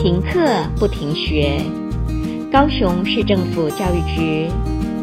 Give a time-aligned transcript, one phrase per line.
[0.00, 1.60] 停课不停学，
[2.52, 4.48] 高雄市政府教育局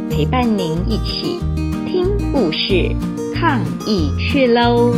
[0.10, 1.38] 陪伴您一起
[1.86, 2.96] 听故事、
[3.36, 4.94] 抗疫去喽！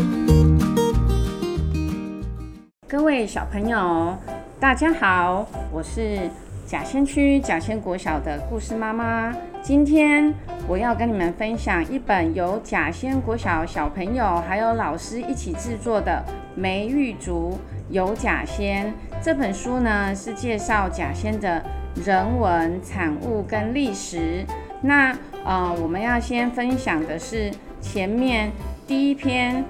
[2.87, 4.15] 各位小朋友，
[4.59, 6.17] 大家好，我是
[6.65, 9.31] 甲仙区甲仙国小的故事妈妈。
[9.61, 10.33] 今天
[10.67, 16.23] 我要跟你们分享一本由甲仙国小小朋友还有老师一起制作的
[16.59, 17.55] 《梅玉竹
[17.91, 18.87] 有甲仙》。
[19.21, 21.63] 这本书呢，是介绍甲仙的
[22.03, 24.43] 人文产物跟历史。
[24.81, 28.51] 那呃，我们要先分享的是前面
[28.87, 29.63] 第一篇，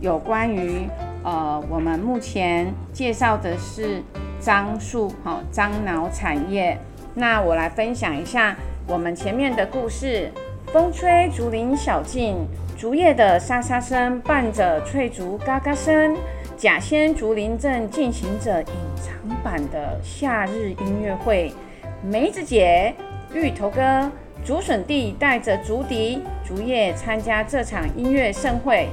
[0.00, 0.86] 有关于
[1.22, 4.02] 呃，我们目前介绍的是
[4.44, 6.76] 樟树，好、樟脑产业。
[7.14, 8.54] 那我来分享一下
[8.86, 10.30] 我们前面的故事：
[10.66, 16.14] 风吹竹林小径，竹叶的沙沙声伴着翠竹嘎嘎声。
[16.58, 21.50] 甲仙竹林镇进行着隐藏版的夏日音乐会，
[22.02, 22.94] 梅子姐、
[23.32, 24.10] 芋头哥、
[24.44, 28.90] 竹笋弟带着竹笛、竹叶参加这场音乐盛会。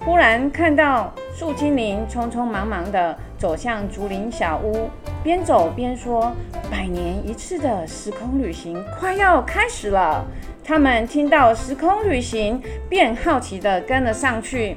[0.00, 4.88] 忽然看到树精灵匆匆忙忙地走向竹林小屋，
[5.24, 6.32] 边走边说
[6.70, 10.24] ：“百年一次的时空旅行快要开始了。”
[10.62, 14.76] 他们听到时空旅行，便好奇地跟了上去。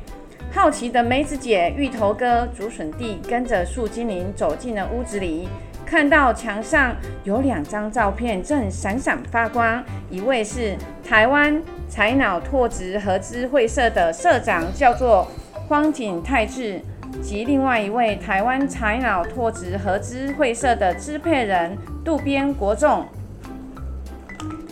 [0.52, 5.47] 好奇的梅子姐、芋头哥、竹笋弟跟着树精灵走进了屋子里，
[5.86, 10.75] 看到墙上有两张照片正闪闪发光，一位是
[11.08, 15.27] 台湾才脑拓殖合资会社的社长，叫做
[15.67, 16.79] 荒井泰治，
[17.21, 23.05] 及另外一位台湾才脑拓殖合资会社的支配人渡边国仲。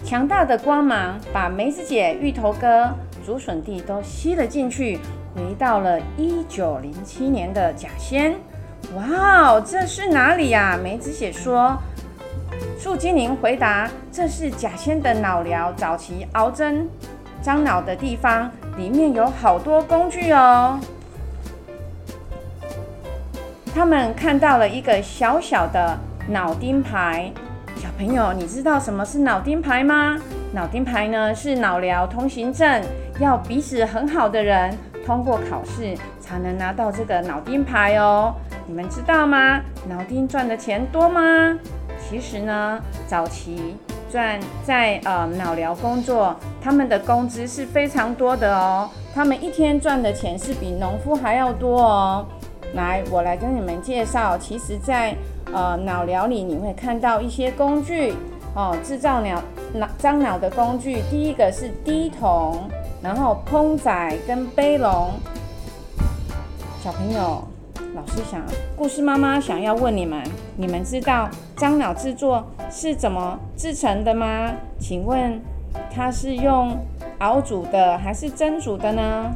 [0.05, 2.89] 强大的光芒把梅子姐、芋头哥、
[3.25, 4.99] 竹笋弟都吸了进去。
[5.35, 8.35] 回到了一九零七年的甲仙，
[8.95, 10.79] 哇哦，这是哪里呀？
[10.81, 11.77] 梅子姐说。
[12.79, 16.87] 树精灵回答：“这是甲仙的脑疗，早期熬针
[17.45, 20.79] 樟脑的地方，里面有好多工具哦。”
[23.71, 25.95] 他们看到了一个小小的
[26.27, 27.31] 脑钉牌。
[27.75, 30.17] 小朋友，你知道什么是脑钉牌吗？
[30.53, 32.81] 脑钉牌呢，是脑疗通行证，
[33.19, 34.75] 要鼻子很好的人。
[35.05, 38.33] 通过考试才能拿到这个脑钉牌哦，
[38.65, 39.61] 你们知道吗？
[39.87, 41.21] 脑钉赚的钱多吗？
[41.99, 43.77] 其实呢，早期
[44.15, 52.25] 赚在呃脑疗工作，他们的工资是非常多的哦，他们一天赚的钱是比农夫还要多哦。
[52.75, 55.13] 来，我来跟你们介绍，其实在
[55.51, 58.13] 呃脑疗里你会看到一些工具
[58.55, 59.41] 哦，制造脑
[59.73, 62.69] 脑樟脑的工具，第一个是滴筒。
[63.03, 65.11] 然后烹仔跟杯笼，
[66.81, 67.45] 小朋友，
[67.95, 68.41] 老师想，
[68.75, 70.21] 故事妈妈想要问你们，
[70.57, 74.51] 你们知道樟脑制作是怎么制成的吗？
[74.77, 75.41] 请问
[75.89, 76.77] 它是用
[77.19, 79.31] 熬煮的还是蒸煮的呢？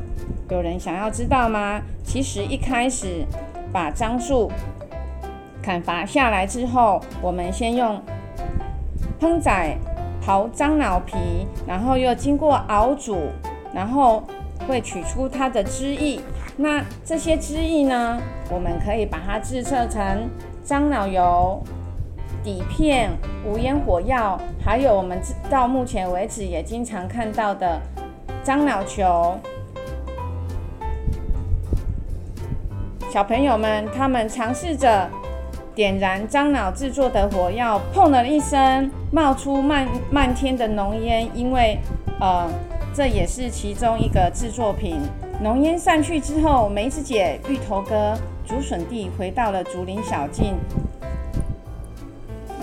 [0.49, 1.79] 有人想要知道吗？
[2.03, 3.25] 其实一开始
[3.71, 4.51] 把樟树
[5.63, 8.01] 砍伐下来之后，我们先用
[9.21, 9.77] 烹仔
[10.21, 11.15] 刨樟脑皮，
[11.65, 13.15] 然后又经过熬煮。
[13.71, 14.23] 然后
[14.67, 16.19] 会取出它的汁液，
[16.57, 18.21] 那这些汁液呢，
[18.51, 20.29] 我们可以把它制作成
[20.63, 21.59] 樟脑油、
[22.43, 23.09] 底片、
[23.43, 27.81] 无烟火药，还有我们到目前为止也经常看到的
[28.43, 29.35] 樟脑球。
[33.11, 35.09] 小朋友们，他们尝试着
[35.73, 41.79] 点燃樟脑制作的火药，砰的一声，冒出漫漫天的浓烟，因为
[42.19, 42.47] 呃。
[42.93, 44.99] 这也是其中一个制作品。
[45.41, 50.55] 浓烟散去之后，梅子姐、芋头哥、竹笋弟回到了竹林小径。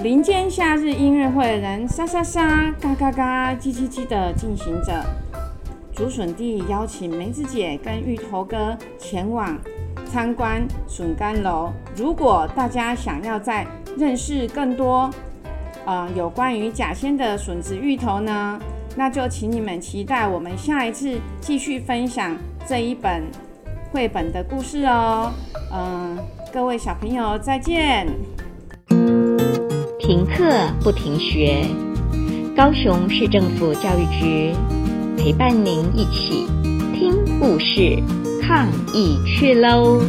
[0.03, 5.03] 林间夏日音乐会的人沙沙沙、嘎嘎嘎、叽叽叽的进行着。
[5.95, 9.57] 竹笋弟邀请梅子姐跟芋头哥前往
[10.05, 11.73] 参观笋干楼。
[11.97, 13.67] 如果大家想要再
[13.97, 15.11] 认识更多，
[15.87, 18.61] 呃，有关于甲仙的笋子芋头呢？
[18.97, 22.35] 那就请你们期待我们下一次继续分享
[22.67, 23.23] 这一本
[23.93, 25.31] 绘本的故事哦。
[25.73, 26.19] 嗯，
[26.53, 28.07] 各位小朋友再见。
[29.99, 30.45] 停课
[30.83, 31.67] 不停学，
[32.57, 34.55] 高雄市政府教育局
[35.19, 36.47] 陪伴您一起
[36.95, 38.01] 听故事，
[38.41, 40.01] 抗疫去喽。